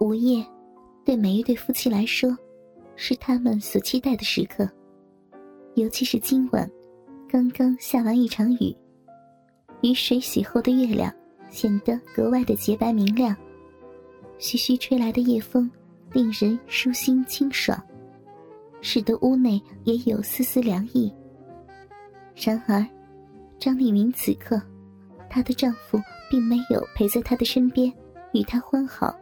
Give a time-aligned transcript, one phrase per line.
[0.00, 0.44] 午夜，
[1.04, 2.36] 对每一对夫妻来说，
[2.96, 4.68] 是他们所期待的时刻。
[5.74, 6.70] 尤其是今晚，
[7.28, 8.76] 刚刚下完一场雨，
[9.82, 11.12] 雨水洗后的月亮
[11.50, 13.34] 显得格外的洁白明亮。
[14.38, 15.70] 徐徐吹来的夜风，
[16.12, 17.80] 令人舒心清爽，
[18.80, 21.12] 使得屋内也有丝丝凉意。
[22.34, 22.84] 然而，
[23.58, 24.60] 张丽明此刻，
[25.30, 27.92] 她的丈夫并没有陪在她的身边，
[28.32, 29.14] 与她欢好。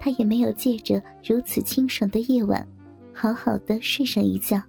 [0.00, 2.66] 她也没有借着如此清爽的夜晚，
[3.12, 4.62] 好好的睡上一觉，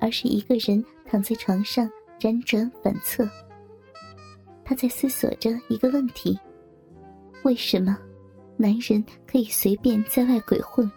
[0.00, 3.28] 而是一个人躺在床上辗转反侧。
[4.64, 6.38] 她在思索着一个问题：
[7.42, 7.98] 为什么
[8.56, 10.90] 男人可以随便在外鬼混，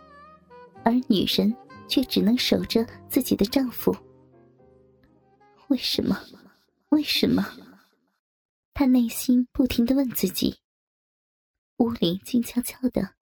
[0.83, 1.53] 而女人
[1.87, 3.93] 却只能守着自己的丈夫？
[5.67, 6.17] 为什么？
[6.89, 7.45] 为什么？
[8.73, 10.55] 他内心不停的问自己。
[11.77, 13.15] 屋里静悄悄的，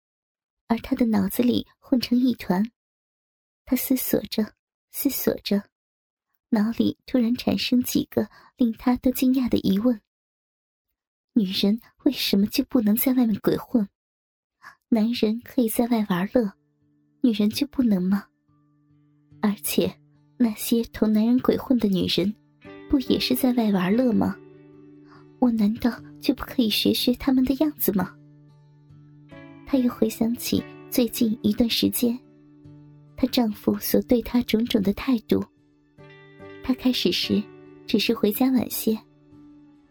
[0.67, 2.71] 而他的脑子里混成一团。
[3.65, 4.55] 他思索着，
[4.91, 5.63] 思索着，
[6.51, 10.01] 脑里突然产生几个令他都惊讶的疑问：
[11.35, 13.89] 女人为什么就不能在外面鬼混？
[14.89, 16.53] 男人可以在外玩乐，
[17.23, 18.29] 女人就不能吗？
[19.41, 19.99] 而且。
[20.39, 22.35] 那些同男人鬼混的女人，
[22.91, 24.37] 不也是在外玩乐吗？
[25.39, 25.89] 我难道
[26.21, 28.13] 就不可以学学他们的样子吗？
[29.73, 32.19] 她又回想起最近一段时间，
[33.17, 35.43] 她丈夫所对她种种的态度。
[36.63, 37.43] 她开始时
[37.87, 38.95] 只是回家晚些，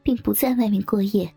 [0.03, 1.27] 并不在外面过夜，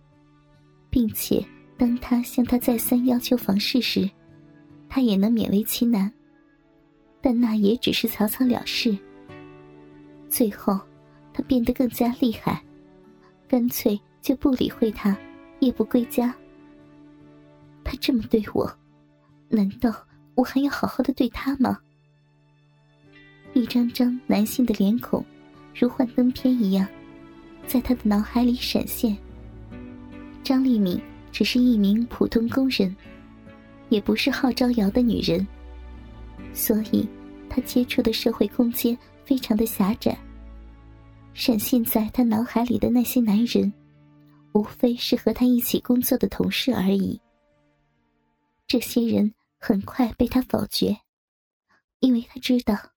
[0.91, 1.43] 并且
[1.79, 4.07] 当他向他再三要求房事时，
[4.91, 6.13] 他也能勉为其难。
[7.23, 8.95] 但那也只是草草了事。
[10.29, 10.79] 最后，
[11.33, 12.63] 他变得更加厉害，
[13.49, 15.17] 干脆就不理会他，
[15.61, 16.37] 夜不归家。
[17.97, 18.71] 这么对我，
[19.49, 19.95] 难道
[20.35, 21.79] 我还要好好的对他吗？
[23.53, 25.25] 一张张男性的脸孔，
[25.75, 26.87] 如幻灯片一样，
[27.67, 29.17] 在他的脑海里闪现。
[30.43, 31.01] 张丽敏
[31.33, 32.95] 只是一名普通工人，
[33.89, 35.47] 也不是好招摇的女人。
[36.53, 37.09] 所以，
[37.49, 40.17] 他接触的社会空间非常的狭窄。
[41.33, 43.73] 闪现在他脑海里的那些男人，
[44.53, 47.21] 无非是和他一起工作的同事而已。
[48.67, 51.01] 这些人很快被他否决，
[52.01, 52.93] 因为他知道，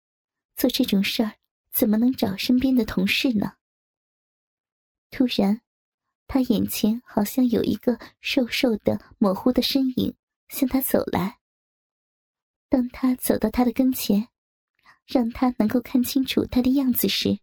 [0.56, 1.34] 做这种事儿
[1.72, 3.54] 怎么能找身边的同事呢？
[5.12, 5.62] 突然，
[6.28, 10.16] 他眼前好像有一个瘦瘦的、模糊的身影
[10.50, 11.40] 向他走来。
[12.70, 14.28] 当他走到他的跟前，
[15.06, 17.40] 让他能够看清楚他的样子时，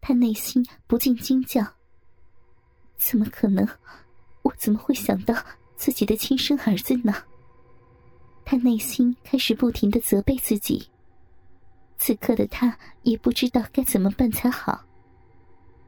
[0.00, 1.76] 他内心不禁惊叫
[2.98, 3.66] ：“怎么可能？
[4.42, 5.34] 我怎么会想到
[5.76, 7.14] 自己的亲生儿子呢？”
[8.44, 10.88] 他内心开始不停的责备自己。
[11.98, 14.84] 此刻的他也不知道该怎么办才好，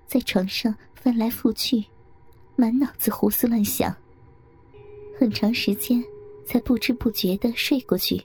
[0.06, 1.84] 在床上翻来覆去，
[2.56, 3.94] 满脑子胡思乱想，
[5.18, 6.02] 很长时间。
[6.48, 8.18] 才不知不觉的睡过去。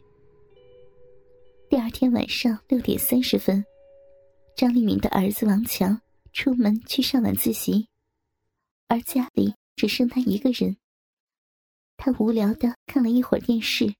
[1.70, 3.62] 第二天晚上六点三十分，
[4.56, 6.00] 张丽敏的儿子王强
[6.32, 7.86] 出门去上晚自习，
[8.88, 10.78] 而家里只剩他一个人。
[12.06, 13.96] 他无聊的看了一会儿电视，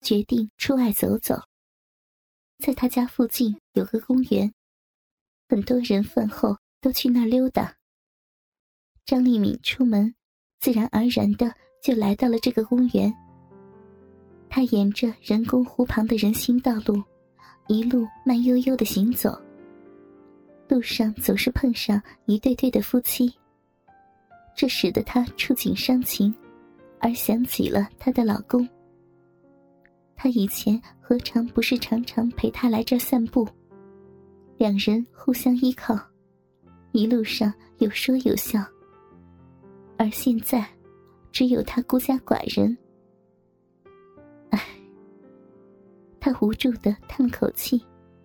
[0.00, 1.40] 决定出外走走。
[2.58, 4.52] 在他家附近有个公园，
[5.48, 7.76] 很多人饭后都去那儿溜达。
[9.06, 10.12] 张丽敏出门，
[10.58, 13.14] 自然而然的就来到了这个公园。
[14.50, 17.00] 他沿着人工湖旁的人行道路，
[17.68, 19.40] 一路慢悠悠的行走。
[20.68, 23.32] 路上总是碰上一对对的夫妻，
[24.56, 26.34] 这使得他触景伤情，
[27.02, 28.66] 而想起了她的老公。
[30.14, 33.46] 他以前何尝不是常常陪她来这儿散步，
[34.56, 35.98] 两人互相依靠，
[36.92, 38.64] 一路上有说有笑。
[39.98, 40.64] 而现在，
[41.32, 42.78] 只有他孤家寡人。
[46.20, 47.84] 他无助的叹了口气，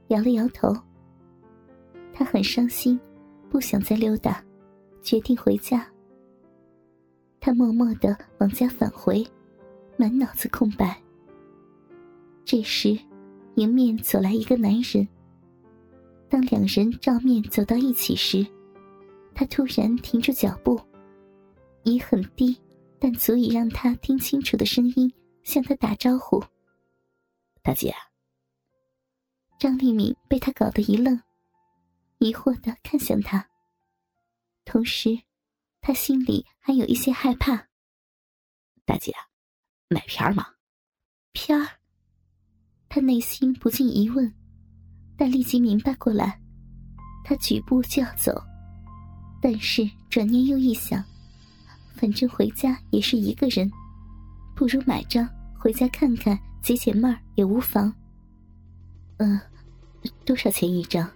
[0.09, 0.71] 摇了摇头。
[2.13, 3.00] 他很伤心，
[3.50, 4.44] 不想再溜达，
[5.01, 5.88] 决定回家。
[7.47, 9.25] 他默默的往家返回，
[9.95, 11.01] 满脑子空白。
[12.44, 12.99] 这时，
[13.55, 15.07] 迎面走来一个男人。
[16.27, 18.45] 当两人照面走到一起时，
[19.33, 20.77] 他突然停住脚步，
[21.83, 22.53] 以很低
[22.99, 25.09] 但足以让他听清楚的声音
[25.44, 26.44] 向他打招呼。
[27.63, 27.95] 大姐，
[29.57, 31.17] 张丽敏被他搞得一愣，
[32.17, 33.47] 疑惑的看向他，
[34.65, 35.17] 同时，
[35.87, 37.55] 他心里还有一些害怕。
[38.83, 39.13] 大姐，
[39.87, 40.45] 买片儿吗？
[41.31, 41.65] 片儿。
[42.89, 44.35] 他内心不禁疑问，
[45.15, 46.41] 但立即明白过来。
[47.23, 48.33] 他举步就要走，
[49.41, 51.01] 但是转念又一想，
[51.95, 53.71] 反正回家也是一个人，
[54.57, 55.25] 不如买张
[55.57, 57.95] 回家看看解解闷儿也无妨。
[59.19, 59.39] 嗯，
[60.25, 61.09] 多少钱一张？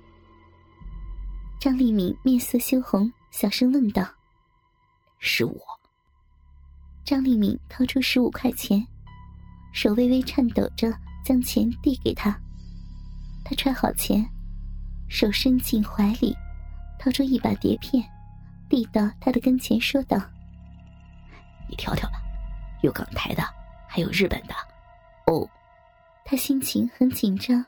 [1.60, 4.10] 张立敏面色羞红，小声问道
[5.22, 5.62] ：“十五。”
[7.06, 8.86] 张立敏掏出十五块钱，
[9.72, 12.38] 手微微颤抖着将钱递给他。
[13.46, 14.30] 他揣好钱。
[15.14, 16.34] 手伸进怀里，
[16.98, 18.02] 掏出一把碟片，
[18.70, 20.18] 递到他的跟前，说道
[21.68, 22.22] ：“你挑挑吧，
[22.82, 23.44] 有港台的，
[23.90, 24.56] 还有日本的。”
[25.28, 25.46] 哦，
[26.24, 27.66] 他心情很紧张，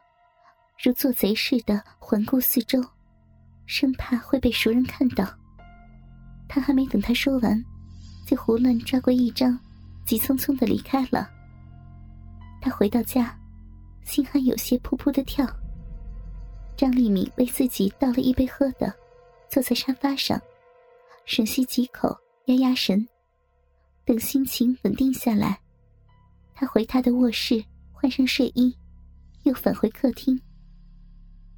[0.82, 2.82] 如做贼似的环顾四周，
[3.66, 5.28] 生怕会被熟人看到。
[6.54, 7.66] 他还没等他说完，
[8.28, 9.58] 就胡乱抓过一张，
[10.06, 11.28] 急匆匆的离开了。
[12.62, 13.36] 他回到家，
[14.04, 15.48] 心还有些扑扑的跳。
[16.78, 18.94] 张立敏为自己倒了一杯喝的，
[19.50, 20.40] 坐在沙发上，
[21.26, 22.16] 深吸几口，
[22.46, 23.04] 压压神。
[24.06, 25.60] 等心情稳定下来，
[26.54, 28.78] 他回他的卧室换上睡衣，
[29.42, 30.40] 又返回客厅。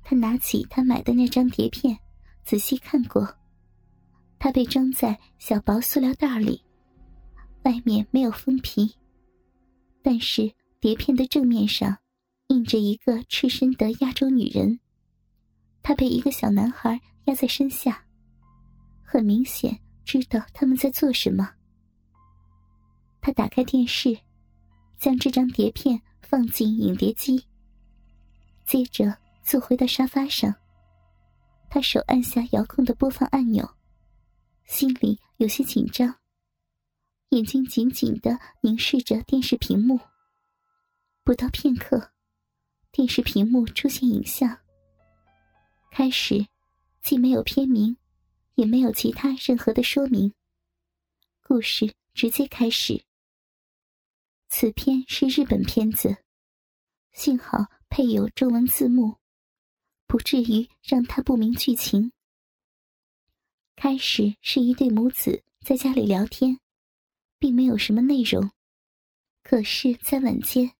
[0.01, 1.99] 他拿起他买的那张碟片，
[2.45, 3.27] 仔细看过。
[4.45, 6.63] 它被装在小薄塑料袋里，
[7.63, 8.95] 外面没有封皮，
[10.03, 11.97] 但是碟片的正面上
[12.49, 14.79] 印着一个赤身的亚洲女人。
[15.81, 18.05] 他被一个小男孩压在身下，
[19.03, 21.49] 很明显知道他们在做什么。
[23.21, 24.15] 他打开电视，
[24.99, 27.43] 将这张碟片放进影碟机，
[28.63, 29.11] 接着
[29.41, 30.53] 坐回到沙发上。
[31.67, 33.67] 他手按下遥控的播放按钮，
[34.65, 36.19] 心里有些紧张，
[37.29, 39.99] 眼睛紧紧的凝视着电视屏幕。
[41.23, 42.11] 不到片刻，
[42.91, 44.59] 电视屏幕出现影像。
[45.91, 46.47] 开始，
[47.01, 47.95] 既没有片名，
[48.55, 50.33] 也没有其他任何的说明。
[51.41, 53.05] 故事直接开始。
[54.49, 56.17] 此片是日本片子，
[57.13, 59.17] 幸好配有中文字幕，
[60.07, 62.11] 不至于让他不明剧情。
[63.75, 66.59] 开始是一对母子在家里聊天，
[67.37, 68.51] 并没有什么内容。
[69.43, 70.71] 可是，在晚间，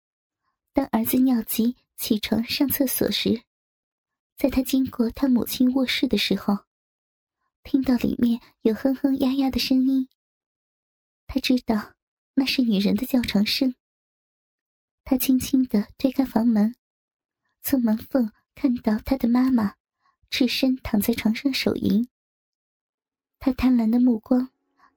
[0.74, 3.44] 当儿子尿急起床上厕所时，
[4.38, 6.59] 在他经过他母亲卧室的时候，
[7.63, 10.07] 听到里面有哼哼呀呀的声音。
[11.27, 11.94] 他知道
[12.36, 13.75] 那是女人的叫床声。
[15.03, 16.75] 他轻轻的推开房门，
[17.62, 19.75] 从门缝看到他的妈妈
[20.31, 22.07] 赤身躺在床上手淫。
[23.45, 24.50] 他贪婪的目光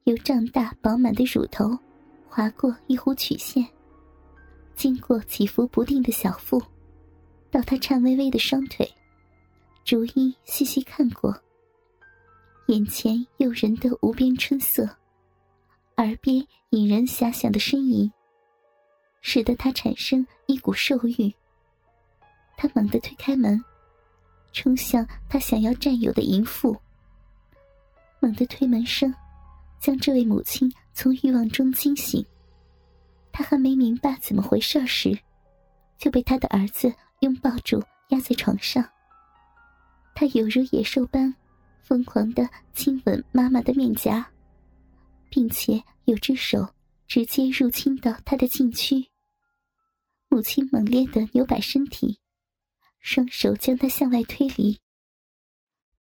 [0.04, 1.78] 由胀大饱满的乳头
[2.26, 3.62] 划过一弧曲线，
[4.74, 6.58] 经过起伏不定的小腹，
[7.50, 8.90] 到他颤巍巍的双腿。
[9.84, 11.38] 逐一细细看过，
[12.68, 14.88] 眼前诱人的无边春色，
[15.98, 18.10] 耳边引人遐想的呻吟，
[19.20, 21.30] 使得他产生一股兽欲。
[22.56, 23.62] 他猛地推开门，
[24.54, 26.74] 冲向他想要占有的淫妇。
[28.20, 29.14] 猛地推门声，
[29.80, 32.24] 将这位母亲从欲望中惊醒。
[33.32, 35.16] 他还没明白怎么回事时，
[35.96, 38.84] 就被他的儿子拥抱住，压在床上。
[40.14, 41.32] 他犹如野兽般
[41.82, 44.28] 疯狂的亲吻妈妈的面颊，
[45.30, 46.68] 并且有只手
[47.06, 49.08] 直接入侵到她的禁区。
[50.28, 52.18] 母亲猛烈的扭摆身体，
[52.98, 54.76] 双手将她向外推离。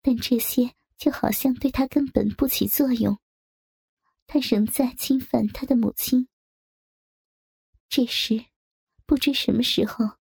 [0.01, 3.19] 但这些就好像对他根本不起作用，
[4.25, 6.27] 他仍在侵犯他的母亲。
[7.87, 8.45] 这时，
[9.05, 10.17] 不知什么时候，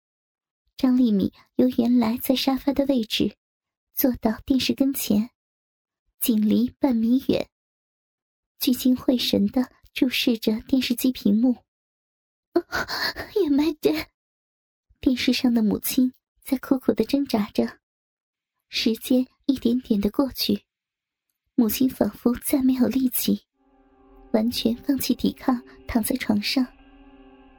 [0.76, 3.36] 张丽敏由原来在沙发的位置。
[3.94, 5.30] 坐到电视跟前，
[6.18, 7.48] 仅离半米远，
[8.58, 11.64] 聚精会神的注视着电视机屏幕。
[13.36, 14.08] 也没得。
[15.00, 16.12] 电视上的母亲
[16.42, 17.78] 在苦苦的挣扎着。
[18.68, 20.62] 时间一点点的过去，
[21.54, 23.40] 母亲仿佛再没有力气，
[24.32, 26.66] 完全放弃抵抗，躺在床上，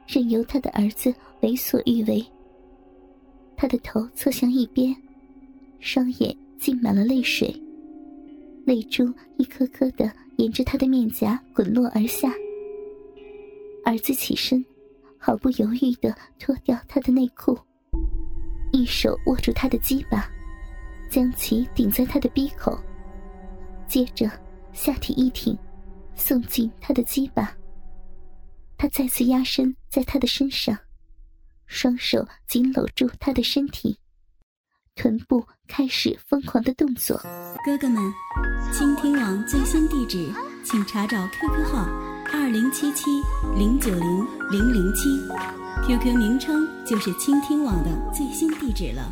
[0.06, 2.24] 任由他的儿子为所欲为。
[3.56, 4.94] 他的头侧向一边。
[5.78, 7.54] 双眼浸满了泪水，
[8.64, 12.32] 泪珠一颗颗的沿着他的面颊滚落而下。
[13.84, 14.64] 儿子起身，
[15.16, 17.56] 毫不犹豫的脱掉他的内裤，
[18.72, 20.28] 一手握住他的鸡巴，
[21.08, 22.78] 将其顶在他的鼻口，
[23.86, 24.30] 接着
[24.72, 25.56] 下体一挺，
[26.14, 27.52] 送进他的鸡巴。
[28.76, 30.76] 他再次压身在他的身上，
[31.66, 33.98] 双手紧搂住他的身体，
[34.94, 37.16] 臀部开始疯狂的动作。
[37.64, 38.12] 哥哥们，
[38.72, 40.30] 倾听网最新地址，
[40.64, 41.88] 请查找 QQ 号
[42.32, 43.10] 二零七七
[43.56, 45.08] 零九零零零七
[45.86, 49.10] ，QQ 名称就是倾听网的最新地址了。